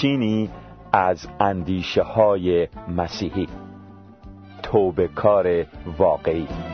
[0.00, 0.50] چینی
[0.92, 3.48] از اندیشه های مسیحی.
[4.62, 5.66] توبه کار
[5.98, 6.69] واقعی.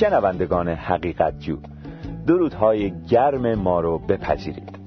[0.00, 1.56] شنوندگان حقیقت جو
[2.26, 4.78] درودهای گرم ما رو بپذیرید.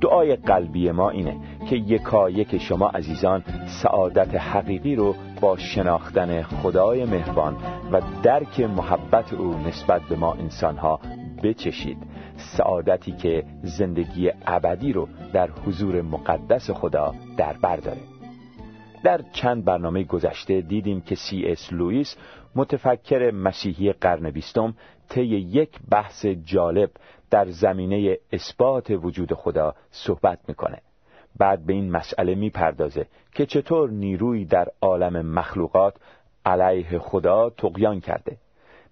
[0.00, 1.36] دعای قلبی ما اینه
[1.70, 3.42] که یکا یک شما عزیزان
[3.82, 7.56] سعادت حقیقی رو با شناختن خدای مهربان
[7.92, 11.00] و درک محبت او نسبت به ما انسانها
[11.42, 11.98] بچشید.
[12.36, 18.00] سعادتی که زندگی ابدی رو در حضور مقدس خدا در بر داره.
[19.04, 22.16] در چند برنامه گذشته دیدیم که سی اس لوئیس
[22.56, 24.74] متفکر مسیحی قرن بیستم
[25.08, 26.90] طی یک بحث جالب
[27.30, 30.78] در زمینه اثبات وجود خدا صحبت می‌کنه.
[31.38, 35.94] بعد به این مسئله می‌پردازه که چطور نیروی در عالم مخلوقات
[36.46, 38.36] علیه خدا تقیان کرده.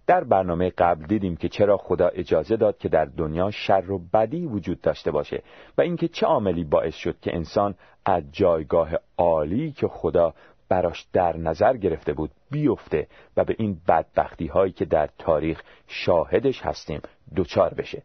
[0.07, 4.47] در برنامه قبل دیدیم که چرا خدا اجازه داد که در دنیا شر و بدی
[4.47, 5.43] وجود داشته باشه
[5.79, 10.35] و اینکه چه عاملی باعث شد که انسان از جایگاه عالی که خدا
[10.75, 16.63] براش در نظر گرفته بود بیفته و به این بدبختی هایی که در تاریخ شاهدش
[16.63, 17.01] هستیم
[17.35, 18.03] دوچار بشه.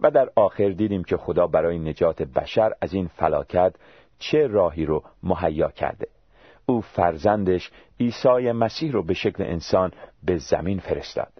[0.00, 3.74] و در آخر دیدیم که خدا برای نجات بشر از این فلاکت
[4.18, 6.08] چه راهی رو مهیا کرده.
[6.66, 9.92] او فرزندش عیسی مسیح رو به شکل انسان
[10.24, 11.32] به زمین فرستاد.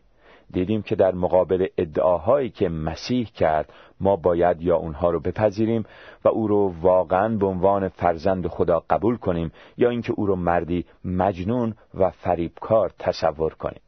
[0.53, 5.85] دیدیم که در مقابل ادعاهایی که مسیح کرد ما باید یا اونها رو بپذیریم
[6.25, 10.85] و او رو واقعا به عنوان فرزند خدا قبول کنیم یا اینکه او رو مردی
[11.05, 13.81] مجنون و فریبکار تصور کنیم.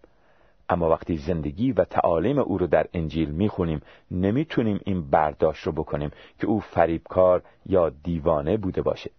[0.69, 3.80] اما وقتی زندگی و تعالیم او رو در انجیل می‌خونیم
[4.10, 9.10] نمی‌تونیم این برداشت رو بکنیم که او فریبکار یا دیوانه بوده باشه.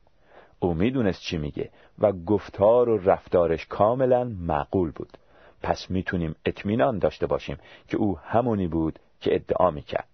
[0.59, 1.69] او می‌دونست چی میگه
[1.99, 5.17] و گفتار و رفتارش کاملا معقول بود.
[5.61, 10.07] پس می‌تونیم اطمینان داشته باشیم که او همونی بود که ادعا می‌کرد.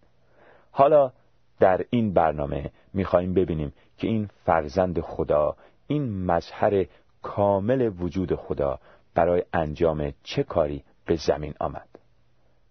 [0.72, 1.12] حالا
[1.60, 5.56] در این برنامه می‌خواهیم ببینیم که این فرزند خدا
[5.88, 6.86] این مظهر
[7.22, 8.80] کامل وجود خدا
[9.16, 11.90] برای انجام چه کاری به زمین آمد؟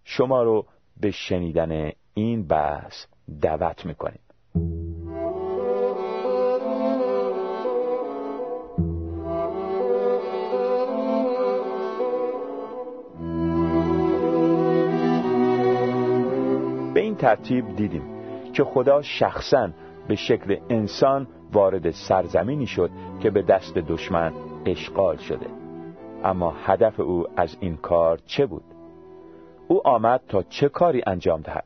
[0.05, 0.67] شما رو
[1.01, 3.07] به شنیدن این بحث
[3.41, 4.21] دعوت می‌کنیم.
[17.25, 18.03] ترتیب دیدیم
[18.53, 19.71] که خدا شخصا
[20.09, 22.91] به شکل انسان وارد سرزمینی شد
[23.21, 24.33] که به دست دشمن
[24.67, 25.47] اشغال شده
[26.25, 28.65] اما هدف او از این کار چه بود؟
[29.69, 31.65] او آمد تا چه کاری انجام دهد؟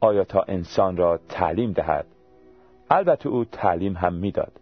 [0.00, 2.06] آیا تا انسان را تعلیم دهد؟
[2.90, 4.52] البته او تعلیم هم می‌داد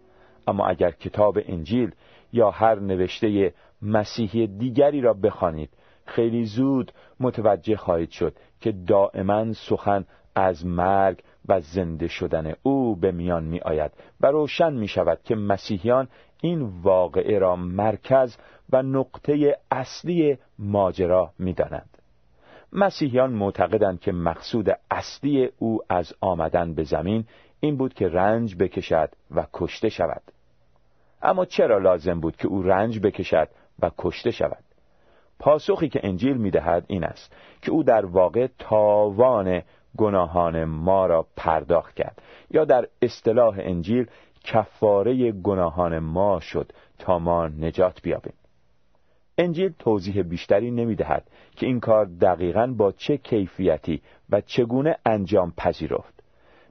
[0.47, 1.91] اما اگر کتاب انجیل
[2.33, 5.69] یا هر نوشته مسیحی دیگری را بخوانید
[6.05, 10.05] خیلی زود متوجه خواهید شد که دائما سخن
[10.35, 15.35] از مرگ و زنده شدن او به میان می آید و روشن می شود که
[15.35, 16.07] مسیحیان
[16.41, 18.37] این واقعه را مرکز
[18.69, 21.97] و نقطه اصلی ماجرا می دانند.
[22.73, 27.25] مسیحیان معتقدند که مقصود اصلی او از آمدن به زمین
[27.59, 30.21] این بود که رنج بکشد و کشته شود
[31.21, 33.49] اما چرا لازم بود که او رنج بکشد
[33.79, 34.63] و کشته شود
[35.39, 39.61] پاسخی که انجیل می‌دهد این است که او در واقع تاوان
[39.97, 42.21] گناهان ما را پرداخت کرد.
[42.51, 44.07] یا در اصطلاح انجیل
[44.43, 48.33] کفاره گناهان ما شد تا ما نجات بیابیم.
[49.37, 55.53] انجیل توضیح بیشتری نمی دهد که این کار دقیقا با چه کیفیتی و چگونه انجام
[55.57, 56.23] پذیرفت.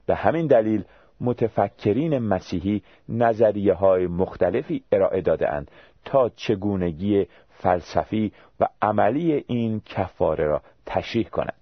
[0.05, 0.83] به همین دلیل
[1.21, 5.65] متفکرین مسیحی نظریه های مختلفی ارائه داده
[6.05, 11.60] تا چگونگی فلسفی و عملی این کفاره را تشریح کنند.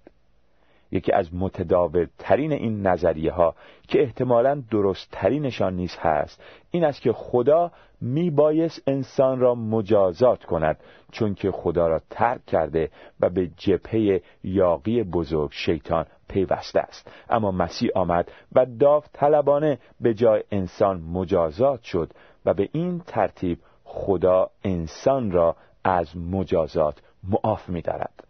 [0.92, 3.54] یکی از متداول ترین این نظریه ها
[3.88, 10.44] که احتمالا درست ترینشان نیز هست این است که خدا می بایست انسان را مجازات
[10.44, 10.76] کند
[11.12, 12.90] چون که خدا را ترک کرده
[13.20, 20.14] و به جبهه یاقی بزرگ شیطان پیوسته است اما مسیح آمد و داو طلبانه به
[20.14, 22.12] جای انسان مجازات شد
[22.46, 28.29] و به این ترتیب خدا انسان را از مجازات معاف می دارد.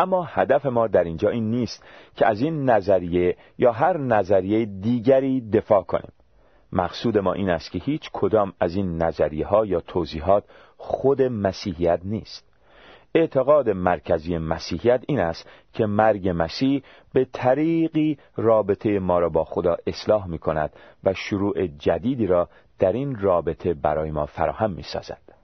[0.00, 1.84] اما هدف ما در اینجا این نیست
[2.16, 6.12] که از این نظریه یا هر نظریه دیگری دفاع کنیم
[6.72, 10.44] مقصود ما این است که هیچ کدام از این نظریه ها یا توضیحات
[10.76, 12.50] خود مسیحیت نیست
[13.14, 16.82] اعتقاد مرکزی مسیحیت این است که مرگ مسیح
[17.12, 20.70] به طریقی رابطه ما را با خدا اصلاح می کند
[21.04, 22.48] و شروع جدیدی را
[22.78, 25.40] در این رابطه برای ما فراهم می سازد.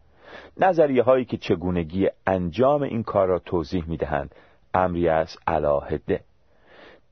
[0.56, 4.34] نظریه هایی که چگونگی انجام این کار را توضیح می دهند
[4.76, 6.20] امری از علاهده.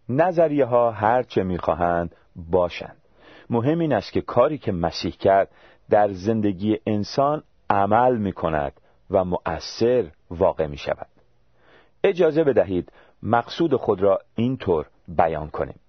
[0.09, 2.97] نظریه ها هرچه می خواهند باشند.
[3.51, 5.49] مهم این است که کاری که مسیح کرد
[5.91, 8.73] در زندگی انسان عمل می کند
[9.11, 11.07] و مؤثر واقع می شود
[12.05, 15.81] اجازه بدهید مقصود خود را اینطور بیان کنیم.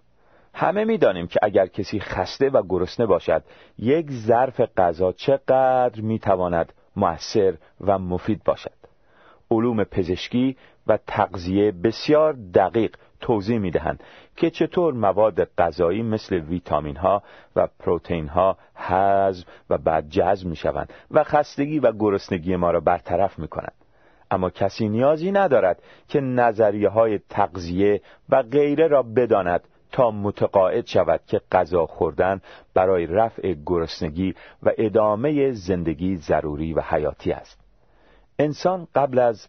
[0.53, 3.43] همه می‌دانیم که اگر کسی خسته و گرسنه باشد
[3.77, 8.71] یک ظرف غذا چقدر می‌تواند مؤثر و مفید باشد.
[9.51, 14.03] علوم پزشکی و تغذیه بسیار دقیق توضیح می دهند
[14.35, 17.23] که چطور مواد غذایی مثل ویتامین ها
[17.55, 22.79] و پروتئین ها حذف و بعد جذب می شوند و خستگی و گرسنگی ما را
[22.79, 23.73] برطرف می کنند
[24.31, 29.61] اما کسی نیازی ندارد که نظریه های تغذیه و غیره را بداند
[29.91, 32.41] تا متقاعد شود که غذا خوردن
[32.73, 37.59] برای رفع گرسنگی و ادامه زندگی ضروری و حیاتی است.
[38.39, 39.47] انسان قبل از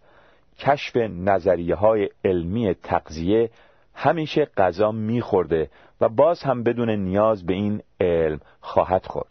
[0.58, 3.50] کشف نظریه های علمی تغذیه
[3.94, 5.70] همیشه غذا میخورده
[6.00, 9.28] و باز هم بدون نیاز به این علم خواهد خورد.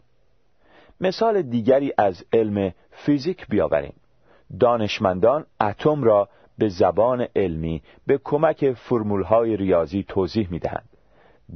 [1.00, 3.94] مثال دیگری از علم فیزیک بیاوریم.
[4.60, 6.28] دانشمندان اتم را
[6.58, 10.88] به زبان علمی به کمک فرمولهای ریاضی توضیح می‌دهند.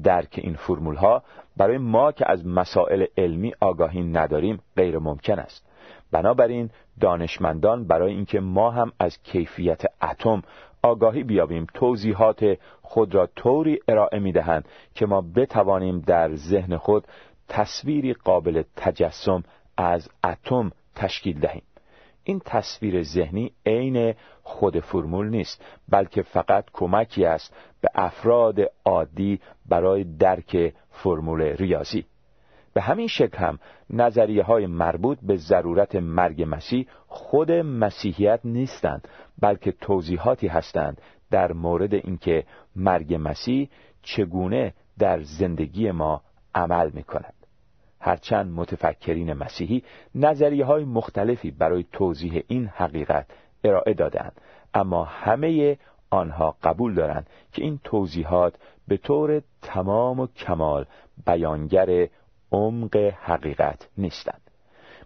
[0.02, 1.22] درک این فرمولها
[1.56, 5.69] برای ما که از مسائل علمی آگاهی نداریم غیر ممکن است.
[6.12, 6.70] بنابراین
[7.00, 10.42] دانشمندان برای اینکه ما هم از کیفیت اتم
[10.82, 17.06] آگاهی بیابیم توضیحات خود را طوری ارائه می دهند که ما بتوانیم در ذهن خود
[17.48, 19.44] تصویری قابل تجسم
[19.76, 21.62] از اتم تشکیل دهیم.
[22.24, 30.04] این تصویر ذهنی عین خود فرمول نیست بلکه فقط کمکی است به افراد عادی برای
[30.04, 32.04] درک فرمول ریاضی.
[32.74, 33.58] به همین شکل هم
[33.90, 39.08] نظریه های مربوط به ضرورت مرگ مسیح خود مسیحیت نیستند
[39.40, 41.00] بلکه توضیحاتی هستند
[41.30, 42.44] در مورد اینکه
[42.76, 43.68] مرگ مسیح
[44.02, 46.22] چگونه در زندگی ما
[46.54, 47.34] عمل می کند.
[48.00, 49.82] هرچند متفکرین مسیحی
[50.14, 53.26] نظریه های مختلفی برای توضیح این حقیقت
[53.64, 54.32] ارائه دادند
[54.74, 55.78] اما همه
[56.10, 58.54] آنها قبول دارند که این توضیحات
[58.88, 60.86] به طور تمام و کمال
[61.26, 62.08] بیانگر
[62.52, 64.40] عمق حقیقت نیستند.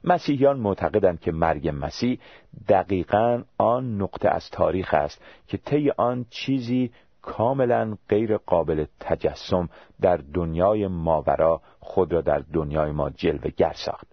[0.04, 2.18] مسیحیان معتقدند که مرگ مسیح
[2.68, 6.90] دقیقا آن نقطه از تاریخ است که طی آن چیزی
[7.22, 9.68] کاملا غیر قابل تجسم
[10.00, 14.06] در دنیای ماورا خود را در دنیای ما جلوه گر ساخت.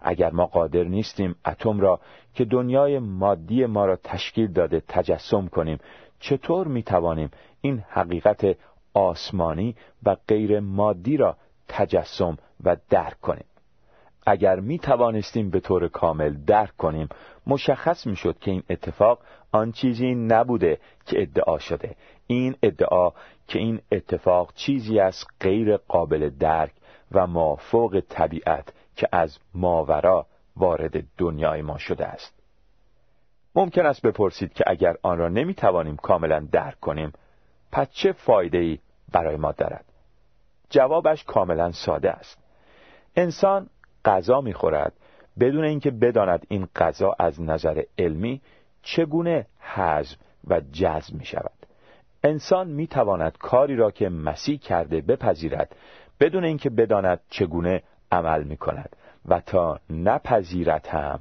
[0.00, 2.00] اگر ما قادر نیستیم اتم را
[2.34, 5.78] که دنیای مادی ما را تشکیل داده تجسم کنیم
[6.20, 7.30] چطور می توانیم
[7.60, 8.56] این حقیقت
[8.94, 11.36] آسمانی و غیر مادی را
[11.68, 13.44] تجسم و درک کنیم.
[14.26, 17.08] اگر می توانستیم به طور کامل درک کنیم
[17.46, 19.18] مشخص می شد که این اتفاق
[19.52, 21.96] آن چیزی نبوده که ادعا شده.
[22.26, 23.10] این ادعا
[23.48, 26.72] که این اتفاق چیزی از غیر قابل درک
[27.12, 32.34] و مافوق طبیعت که از ماورا وارد دنیای ما شده است.
[33.54, 37.12] ممکن است بپرسید که اگر آن را نمی توانیم کاملا درک کنیم
[37.72, 38.78] پس چه فایده ای
[39.12, 39.84] برای ما دارد؟
[40.74, 42.38] جوابش کاملا ساده است.
[43.16, 43.66] انسان
[44.04, 44.92] غذا می‌خورد.
[45.40, 48.40] بدون اینکه بداند این غذا از نظر علمی
[48.82, 50.16] چگونه حذف
[50.46, 51.52] و جذب می شود
[52.24, 55.76] انسان می تواند کاری را که مسیح کرده بپذیرد
[56.20, 58.96] بدون اینکه بداند چگونه عمل می کند
[59.28, 61.20] و تا نپذیرد هم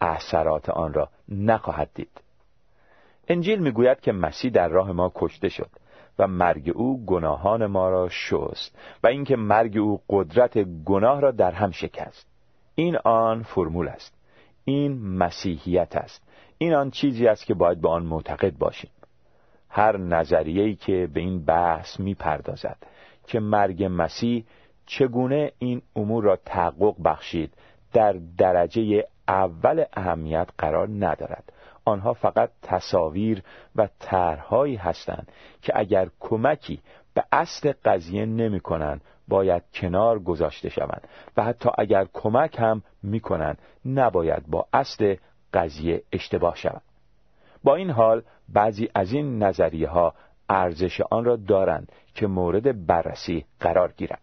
[0.00, 2.20] اثرات آن را نخواهد دید.
[3.28, 5.70] انجیل می‌گوید که مسیح در راه ما کشته شد.
[6.26, 11.70] مرگ او گناهان ما را شست و اینکه مرگ او قدرت گناه را در هم
[11.70, 12.26] شکست.
[12.74, 14.14] این آن فرمول است.
[14.64, 16.22] این مسیحیت است.
[16.58, 18.90] این آن چیزی است که باید به آن معتقد باشیم.
[19.68, 22.76] هر نظریه‌ای که به این بحث می‌پردازد
[23.26, 24.44] که مرگ مسیح
[24.86, 27.54] چگونه این امور را تحقق بخشید
[27.92, 31.52] در درجه اول اهمیت قرار ندارد.
[31.84, 33.42] آنها فقط تصاویر
[33.76, 36.80] و طرحهایی هستند که اگر کمکی
[37.14, 43.58] به اصل قضیه نمی کنند باید کنار گذاشته شوند و حتی اگر کمک هم می‌کنند
[43.84, 45.16] نباید با اصل
[45.54, 46.82] قضیه اشتباه شوند
[47.64, 50.14] با این حال بعضی از این نظریه ها
[50.48, 54.20] ارزش آن را دارند که مورد بررسی قرار گیرند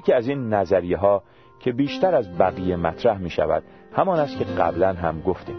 [0.00, 1.22] یکی از این نظریه ها
[1.60, 5.56] که بیشتر از بقیه مطرح می شود همان است که قبلا هم گفتیم.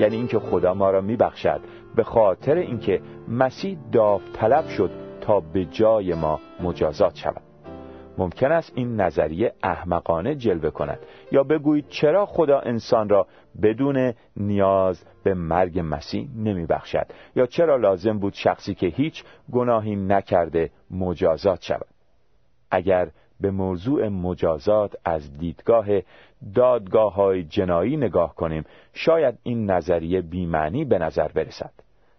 [0.00, 1.60] یعنی اینکه خدا ما را می بخشد
[1.96, 7.42] به خاطر اینکه مسیح داوطلب شد تا به جای ما مجازات شود.
[8.18, 10.98] ممکن است این نظریه احمقانه جلوه کند
[11.32, 13.26] یا بگویید چرا خدا انسان را
[13.62, 17.06] بدون نیاز به مرگ مسیح نمی بخشد
[17.36, 21.86] یا چرا لازم بود شخصی که هیچ گناهی نکرده مجازات شود.
[22.70, 23.10] اگر
[23.42, 25.86] به موضوع مجازات از دیدگاه
[26.54, 31.72] دادگاه های جنایی نگاه کنیم شاید این نظریه بیمعنی به نظر برسد.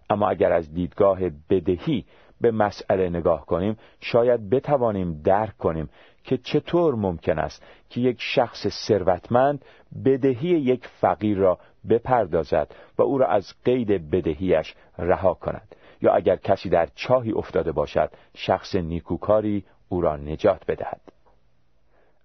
[0.09, 2.05] اما اگر از دیدگاه بدهی
[2.41, 5.89] به مسئله نگاه کنیم شاید بتوانیم درک کنیم
[6.23, 9.65] که چطور ممکن است که یک شخص ثروتمند
[10.05, 15.75] بدهی یک فقیر را بپردازد و او را از قید بدهیش رها کند.
[16.01, 21.12] یا اگر کسی در چاهی افتاده باشد شخص نیکوکاری او را نجات بدهد.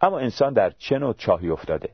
[0.01, 1.91] اما انسان در چه نوع چاهی افتاده؟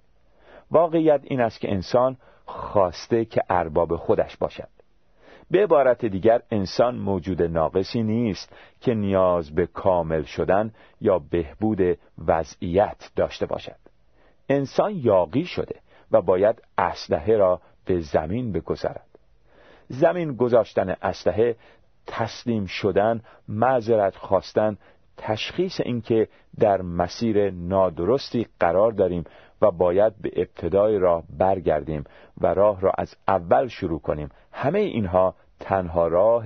[0.71, 4.69] واقعیت این است که انسان خواسته که ارباب خودش باشد.
[5.51, 13.11] به عبارت دیگر انسان موجود ناقصی نیست که نیاز به کامل شدن یا بهبود وضعیت
[13.17, 13.77] داشته باشد.
[14.49, 15.81] انسان یاقی شده
[16.11, 19.07] و باید اسلحه را به زمین بگذارد.
[19.89, 21.57] زمین گذاشتن اسلحه
[22.07, 24.79] تسلیم شدن معذرت خواستن
[25.17, 26.29] تشخیص اینکه
[26.59, 29.25] در مسیر نادرستی قرار داریم
[29.63, 32.05] و باید به ابتدای راه برگردیم
[32.41, 34.29] و راه را از اول شروع کنیم.
[34.53, 36.45] همه اینها تنها راه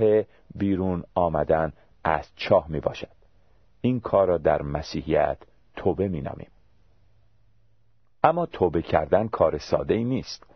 [0.54, 1.72] بیرون آمدن
[2.04, 3.08] از چاه می باشد.
[3.80, 5.38] این کار را در مسیحیت
[5.76, 6.48] توبه می نامیم.
[8.24, 10.46] اما توبه کردن کار ساده ای نیست.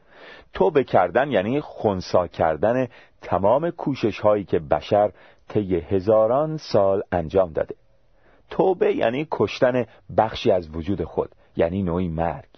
[0.53, 2.89] توبه کردن یعنی خونسا کردن
[3.23, 5.13] تمام کوشش هایی که بشر
[5.49, 7.75] طی هزاران سال انجام داده.
[8.51, 9.85] توبه یعنی کشتن
[10.17, 12.49] بخشی از وجود خود یعنی نوعی مرگ.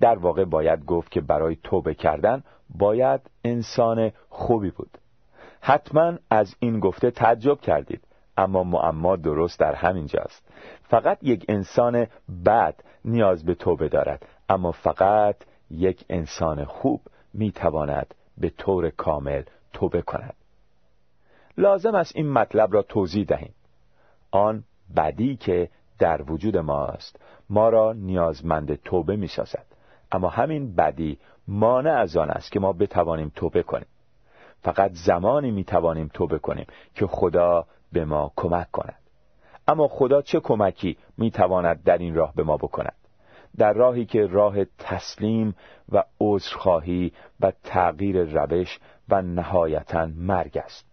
[0.00, 4.98] در واقع باید گفت که برای توبه کردن باید انسان خوبی بود.
[5.60, 8.00] حتما از این گفته تعجب کردید
[8.36, 10.48] اما معما درست در همین جاست
[10.82, 12.06] فقط یک انسان
[12.46, 12.74] بد
[13.04, 15.36] نیاز به توبه دارد اما فقط
[15.70, 17.00] یک انسان خوب
[17.34, 20.34] می‌تواند به طور کامل توبه کند.
[21.56, 23.54] لازم است این مطلب را توضیح دهیم.
[24.30, 24.64] آن
[24.96, 25.68] بدی که
[25.98, 27.20] در وجود ماست
[27.50, 29.66] ما را نیازمند توبه می سازد.
[30.12, 31.18] اما همین بدی
[31.48, 33.86] مانع از آن است که ما بتوانیم توبه کنیم.
[34.62, 38.98] فقط زمانی می توانیم توبه کنیم که خدا به ما کمک کند.
[39.68, 42.94] اما خدا چه کمکی می تواند در این راه به ما بکند؟
[43.56, 45.54] در راهی که راه تسلیم
[45.92, 48.78] و عذرخواهی و تغییر روش
[49.08, 50.86] و نهایتا مرگ است.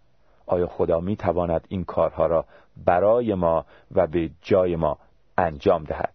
[0.46, 2.44] آیا خدا می تواند این کارها را
[2.84, 4.98] برای ما و به جای ما
[5.38, 6.14] انجام دهد.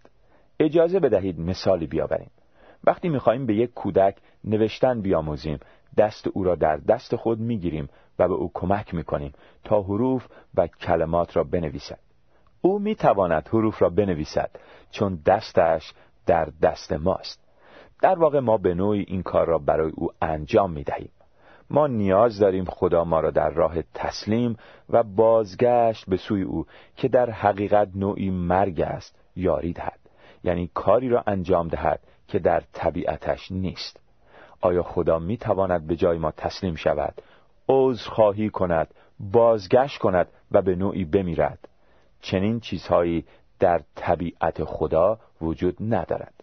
[0.59, 2.31] اجازه بدهید مثالی بیاوریم.
[2.83, 5.59] وقتی می‌خواهیم به یک کودک نوشتن بیاموزیم
[5.97, 7.89] دست او را در دست خود می‌گیریم
[8.19, 11.99] و به او کمک می‌کنیم تا حروف و کلمات را بنویسد.
[12.61, 14.51] او می‌تواند حروف را بنویسد
[14.91, 15.93] چون دستش
[16.25, 17.43] در دست ماست.
[18.01, 21.09] در واقع ما به نوعی این کار را برای او انجام می‌دهیم.
[21.69, 24.57] ما نیاز داریم خدا ما را در راه تسلیم
[24.89, 26.65] و بازگشت به سوی او
[26.95, 29.99] که در حقیقت نوعی مرگ است یاری دهد.
[30.43, 33.99] یعنی کاری را انجام دهد که در طبیعتش نیست.
[34.61, 37.21] آیا خدا می تواند به جای ما تسلیم شود
[37.97, 41.69] خواهی کند بازگشت کند و به نوعی بمیرد؟
[42.21, 43.25] چنین چیزهایی
[43.59, 46.33] در طبیعت خدا وجود ندارد.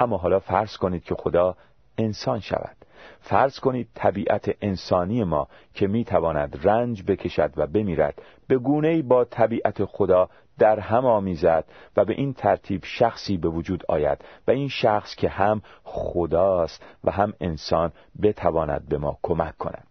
[0.00, 1.56] اما حالا فرض کنید که خدا
[1.98, 2.76] انسان شود.
[3.20, 9.84] فرض کنید طبیعت انسانی ما که می‌تواند رنج بکشد و بمیرد به گونه با طبیعت
[9.84, 10.28] خدا
[10.58, 11.64] در هم آمیزد
[11.96, 17.10] و به این ترتیب شخصی به وجود آید و این شخص که هم خداست و
[17.10, 17.92] هم انسان
[18.22, 19.86] بتواند به ما کمک کند.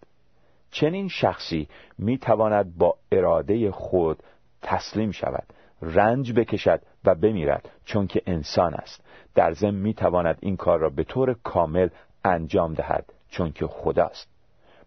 [0.72, 4.24] چنین شخصی می‌تواند با اراده خود
[4.62, 5.44] تسلیم شود
[5.82, 9.06] رنج بکشد و بمیرد چون که انسان است.
[9.36, 11.90] در ضمن می‌تواند این کار را به طور کامل
[12.24, 14.28] انجام دهد چون که خداست.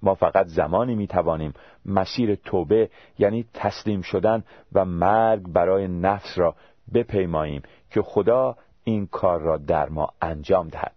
[0.03, 1.55] ما فقط زمانی می توانیم
[1.87, 6.55] مسیر توبه یعنی تسلیم شدن و مرگ برای نفس را
[6.95, 10.93] بپیماییم که خدا این کار را در ما انجام دهد.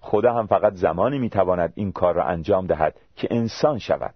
[0.00, 4.14] خدا هم فقط زمانی می تواند این کار را انجام دهد که انسان شود.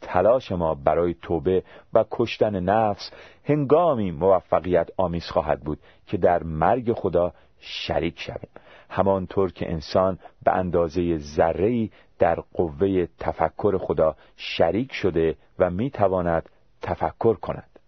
[0.00, 1.62] تلاش ما برای توبه
[1.94, 3.10] و کشتن نفس
[3.44, 8.50] هنگامی موفقیت آمیز خواهد بود که در مرگ خدا شریک شویم.
[8.90, 16.48] همانطور که انسان به اندازه ذره‌ای در قوه تفکر خدا شریک شده و می‌تواند
[16.82, 17.78] تفکر کند.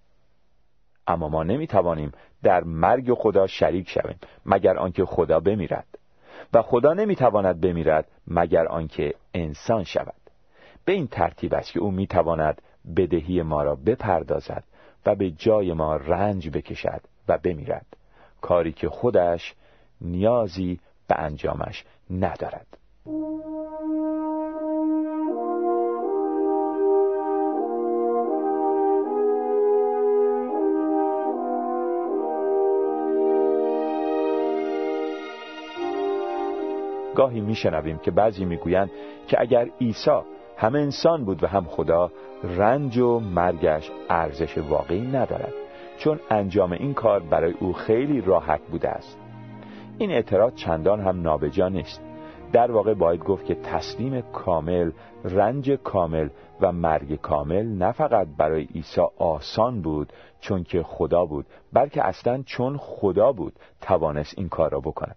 [1.07, 5.99] اما ما نمی‌توانیم در مرگ خدا شریک شویم مگر آنکه خدا بمیرد.
[6.53, 10.15] و خدا نمی‌تواند بمیرد مگر آنکه انسان شود.
[10.85, 12.63] به این ترتیب است که او می‌تواند
[12.97, 14.65] بدهی ما را بپردازد
[15.07, 17.87] و به جای ما رنج بکشد و بمیرد.
[18.41, 19.55] کاری که خودش
[20.01, 20.81] نیازی
[21.13, 22.67] به انجامش ندارد.
[37.15, 38.91] گاهی میشنویم که بعضی می‌گویند
[39.29, 40.21] که اگر عیسی
[40.57, 42.11] هم انسان بود و هم خدا
[42.43, 45.53] رنج و مرگش ارزش واقعی ندارد
[45.99, 49.22] چون انجام این کار برای او خیلی راحت بوده است.
[49.99, 52.01] این اعتراض چندان هم نابجا نیست.
[52.53, 54.91] در واقع باید گفت که تسلیم کامل
[55.25, 56.29] رنج کامل
[56.61, 62.43] و مرگ کامل نه فقط برای عیسی آسان بود چون که خدا بود بلکه اصلا
[62.43, 65.17] چون خدا بود توانست این کار را بکند.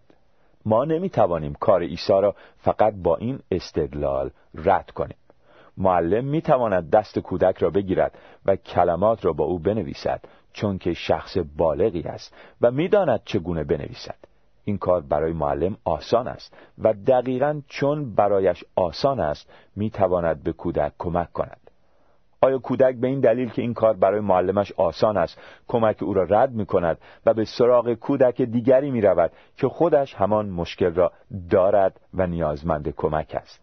[0.65, 5.17] ما نمی توانیم کار عیسی را فقط با این استدلال رد کنیم.
[5.77, 10.21] معلم می تواند دست کودک را بگیرد و کلمات را با او بنویسد
[10.53, 14.34] چون که شخص بالغی است و می‌داند چگونه بنویسد.
[14.65, 20.51] این کار برای معلم آسان است و دقیقا چون برایش آسان است می تواند به
[20.51, 21.59] کودک کمک کند.
[22.41, 26.23] آیا کودک به این دلیل که این کار برای معلمش آسان است کمک او را
[26.23, 31.11] رد می کند و به سراغ کودک دیگری می رود که خودش همان مشکل را
[31.49, 33.59] دارد و نیازمند کمک است؟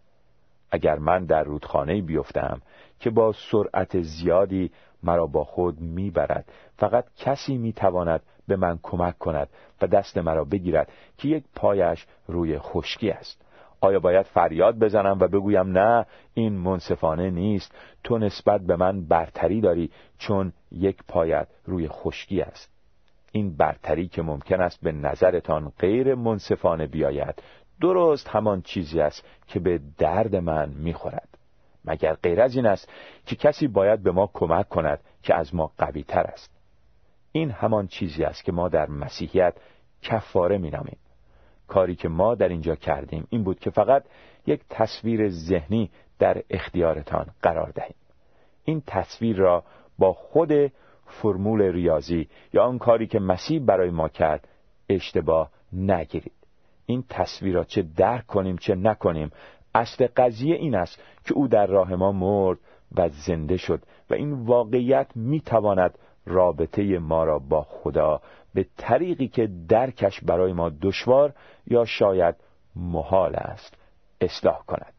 [0.71, 2.61] اگر من در رودخانه بیفتم
[2.99, 4.71] که با سرعت زیادی
[5.03, 6.45] مرا با خود می‌برد
[6.77, 9.49] فقط کسی می‌تواند به من کمک کند
[9.81, 13.45] و دست مرا بگیرد که یک پایش روی خشکی است.
[13.81, 17.75] آیا باید فریاد بزنم و بگویم نه این منصفانه نیست.
[18.03, 22.69] تو نسبت به من برتری داری چون یک پایت روی خشکی است.
[23.31, 27.43] این برتری که ممکن است به نظرتان غیر منصفانه بیاید
[27.81, 31.29] درست همان چیزی است که به درد من می‌خورد.
[31.85, 32.89] مگر غیر از این است
[33.25, 36.62] که کسی باید به ما کمک کند که از ما قوی تر است؟
[37.35, 39.53] این همان چیزی است که ما در مسیحیت
[40.01, 40.97] کفاره مینامیم.
[41.67, 44.03] کاری که ما در اینجا کردیم این بود که فقط
[44.45, 47.95] یک تصویر ذهنی در اختیارتان قرار دهیم.
[48.63, 49.63] این تصویر را
[49.99, 50.51] با خود
[51.05, 54.47] فرمول ریاضی یا آن کاری که مسیح برای ما کرد
[54.89, 56.33] اشتباه نگیرید.
[56.85, 59.31] این تصویر را چه درک کنیم چه نکنیم
[59.75, 62.57] اصل قضیه این است که او در راه ما مرد
[62.95, 68.21] و زنده شد و این واقعیت می‌تواند رابطه ما را با خدا
[68.53, 71.33] به طریقی که درکش برای ما دشوار
[71.67, 72.35] یا شاید
[72.75, 73.73] محال است
[74.21, 74.93] اصلاح کند.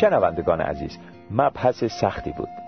[0.00, 0.98] شنوندگان عزیز
[1.30, 2.63] مبحث سختی بود.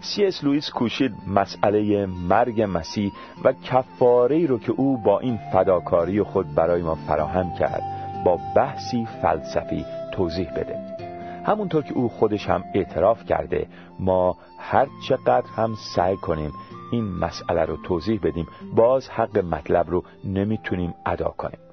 [0.00, 3.12] سی اس لوئیس کوشید مسئله مرگ مسیح
[3.44, 7.82] و کفاره رو که او با این فداکاری خود برای ما فراهم کرد
[8.24, 10.98] با بحثی فلسفی توضیح بده.
[11.46, 13.66] همونطور که او خودش هم اعتراف کرده
[13.98, 16.52] ما هر چقدر هم سعی کنیم
[16.92, 21.67] این مسئله رو توضیح بدیم باز حق مطلب رو نمی‌تونیم ادا کنیم.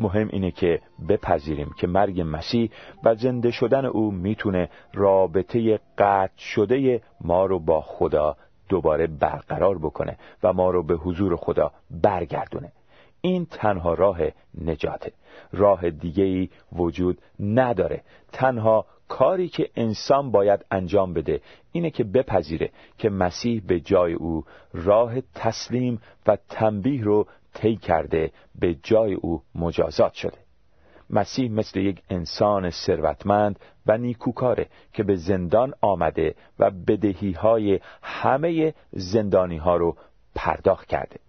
[0.00, 2.70] مهم اینه که بپذیریم که مرگ مسیح
[3.04, 8.36] و زنده شدن او می‌تونه رابطه قطع شده ما رو با خدا
[8.68, 12.72] دوباره برقرار بکنه و ما رو به حضور خدا برگردونه.
[13.20, 14.18] این تنها راه
[14.64, 15.12] نجاته.
[15.52, 18.02] راه دیگه ای وجود نداره.
[18.32, 21.40] تنها کاری که انسان باید انجام بده
[21.72, 28.32] اینه که بپذیره که مسیح به جای او راه تسلیم و تنبیه رو طی کرده
[28.60, 30.38] به جای او مجازات شده.
[31.10, 38.74] مسیح مثل یک انسان ثروتمند و نیکوکاره که به زندان آمده و بدهی های همه
[38.92, 39.96] زندانی ها رو
[40.34, 41.20] پرداخت کرده.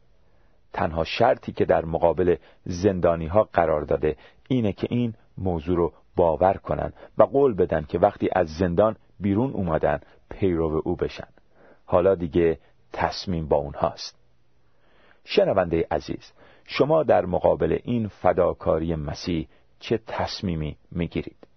[0.74, 2.36] تنها شرطی که در مقابل
[2.66, 4.16] زندانی ها قرار داده
[4.48, 9.52] اینه که این موضوع رو باور کنن و قول بدن که وقتی از زندان بیرون
[9.52, 11.28] اومدن پیرو او بشن.
[11.86, 12.60] حالا دیگه
[12.94, 14.25] تصمیم با اونهاست.
[15.26, 16.32] شنونده عزیز
[16.66, 19.48] شما در مقابل این فداکاری مسیح
[19.80, 21.48] چه تصمیمی می‌گیرید؟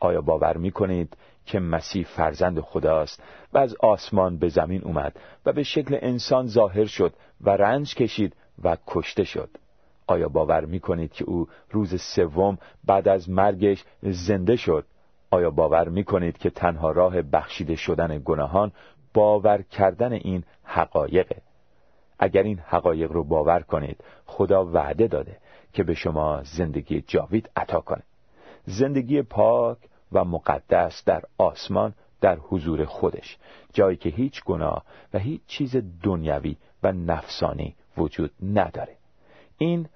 [0.00, 5.52] آیا باور می کنید که مسیح فرزند خداست و از آسمان به زمین اومد و
[5.52, 9.50] به شکل انسان ظاهر شد و رنج کشید و کشته شد؟
[10.06, 14.86] آیا باور می کنید که او روز سوم بعد از مرگش زنده شد؟
[15.30, 18.72] آیا باور می کنید که تنها راه بخشیده شدن گناهان
[19.14, 21.42] باور کردن این حقایقه؟
[22.22, 25.36] اگر این حقایق رو باور کنید خدا وعده داده
[25.72, 28.02] که به شما زندگی جاوید عطا کنه.
[28.64, 29.78] زندگی پاک
[30.12, 33.38] و مقدس در آسمان در حضور خودش.
[33.72, 38.96] جایی که هیچ گناه و هیچ چیز دنیوی و نفسانی وجود نداره.
[39.58, 39.88] این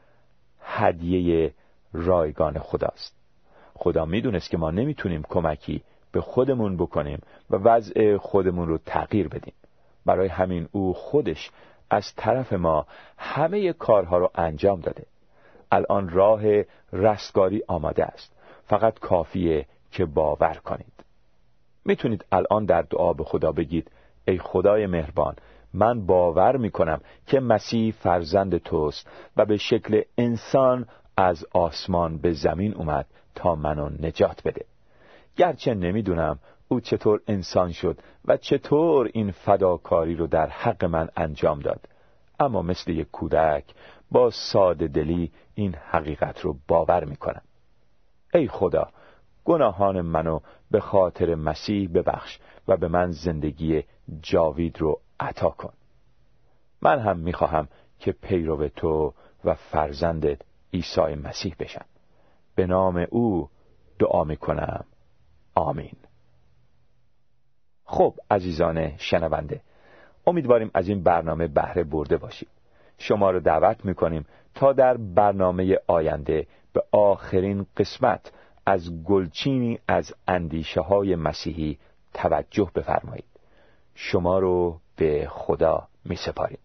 [0.61, 1.55] هدیه
[1.93, 3.15] رایگان خداست.
[3.75, 5.83] خدا می‌دونست که ما نمی‌تونیم کمکی
[6.13, 9.55] به خودمون بکنیم و وضع خودمون رو تغییر بدیم.
[10.07, 11.51] برای همین او خودش
[11.95, 12.87] از طرف ما
[13.19, 15.07] همه کارها رو انجام داده.
[15.73, 16.43] الان راه
[16.93, 18.37] رستگاری آماده است.
[18.67, 20.93] فقط کافیه که باور کنید.
[21.85, 23.91] می‌تونید الان در دعا به خدا بگید
[24.29, 25.37] ای خدای مهربان
[25.75, 32.75] من باور می‌کنم که مسیح فرزند توست و به شکل انسان از آسمان به زمین
[32.75, 34.65] اومد تا منو نجات بده.
[35.37, 36.39] گرچه نمی‌دونم
[36.75, 41.89] او چطور انسان شد و چطور این فداکاری رو در حق من انجام داد.
[42.41, 43.65] اما مثل یک کودک
[44.11, 47.43] با ساده دلی این حقیقت رو باور می‌کنم.
[48.35, 48.89] ای خدا
[49.45, 53.83] گناهان منو به خاطر مسیح ببخش و به من زندگی
[54.23, 55.73] جاوید رو عطا کن.
[56.83, 60.41] من هم می‌خواهم که پیرو تو و فرزندت
[60.73, 61.85] عیسی مسیح بشم.
[62.55, 63.49] به نام او
[63.99, 64.85] دعا می‌کنم.
[65.55, 65.97] آمین.
[67.85, 69.61] خب عزیزان شنونده
[70.27, 72.49] امیدواریم از این برنامه بهره برده باشید.
[72.99, 78.33] شما رو دعوت می‌کنیم تا در برنامه آینده به آخرین قسمت
[78.67, 81.79] از گلچینی از اندیشه های مسیحی
[82.15, 83.25] توجه بفرمایید.
[83.95, 86.59] شما رو به خدا می سپاریم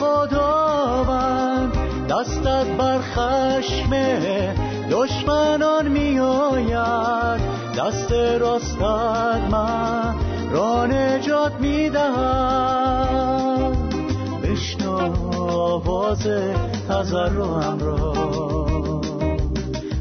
[0.00, 1.72] خداوند.
[2.08, 3.90] دستت بر خشم
[4.90, 7.40] دشمنان می آید
[7.78, 10.14] دست راستت من
[10.50, 13.76] را نجات می دهد
[14.42, 16.28] بشنو آواز
[16.88, 18.12] تضرعم را.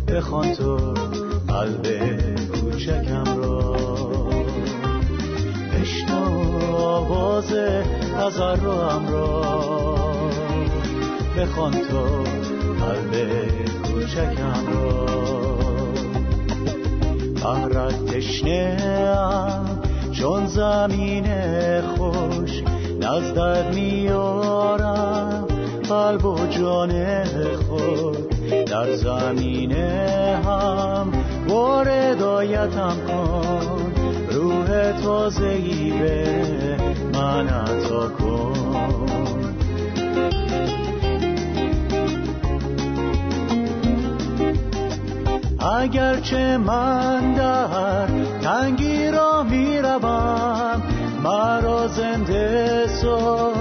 [0.07, 0.77] بخوان تو
[1.47, 1.87] قلب
[2.51, 3.75] کوچکم را.
[5.73, 7.53] بشنو آواز
[8.17, 9.41] تضرعم را
[11.37, 12.23] بخوان تو
[12.85, 13.13] قلب
[13.83, 15.11] کوچکم را
[17.43, 18.77] بهرت تشنه
[20.11, 21.25] چون زمین
[21.81, 22.63] خوش
[23.01, 25.47] نزدت میارم.
[25.89, 27.23] قلب و جان
[27.55, 28.29] خود
[28.65, 31.11] در زمینه هم
[31.47, 33.93] واردایتم کن.
[34.31, 36.51] روح تازهی به
[37.21, 38.51] من عطا کن.
[45.59, 48.07] اگرچه من در
[48.41, 50.81] تنگی را می‌روم
[51.23, 53.51] مرا زنده سو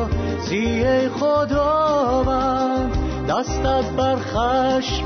[0.49, 2.97] زیه خداوند.
[3.29, 5.05] دستت بر خشم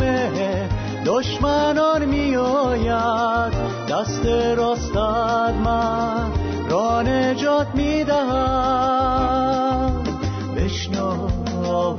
[1.07, 3.53] دشمنان می آید
[3.89, 6.45] دست راستت من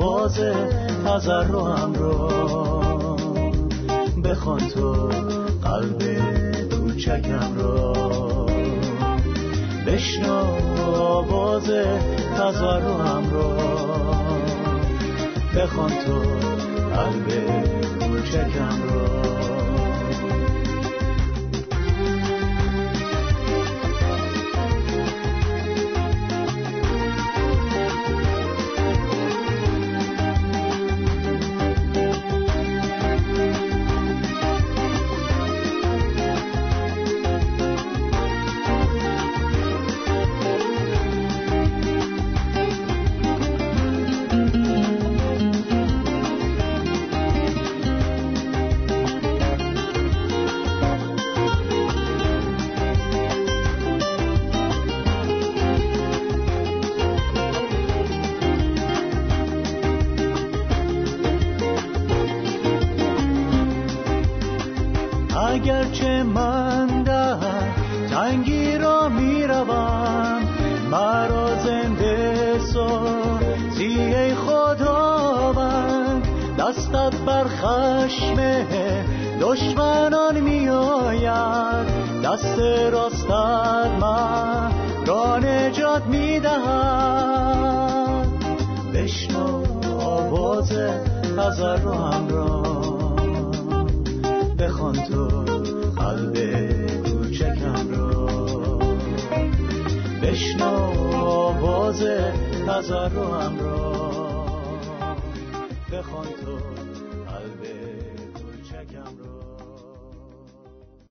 [0.06, 0.40] آواز
[1.06, 2.30] تضرعم رو
[4.24, 4.92] بخوان تو
[5.64, 6.04] قلب
[6.70, 7.94] کوچکم رو
[9.88, 10.44] بشنو
[10.96, 11.72] آواز
[12.38, 13.54] تضرعم رو
[15.56, 16.20] بخوان تو
[16.96, 17.28] قلب
[18.00, 19.35] کوچکم رو
[65.66, 67.38] اگرچه من در
[68.10, 70.42] تنگی را می‌روم
[70.92, 76.28] مرا زنده سازی خداوند
[76.60, 78.36] دستت بر خشم
[79.42, 81.88] دشمنان میآید.
[82.24, 82.60] دست
[82.92, 84.72] راستت من
[85.06, 87.46] را نجات می‌دهد.
[88.94, 89.64] بشنو
[90.00, 90.72] آواز
[91.38, 92.66] تضرعم را
[94.60, 95.45] بخوان تو
[100.56, 100.68] بشنو
[101.16, 102.02] آواز
[102.92, 103.95] را بخوان تو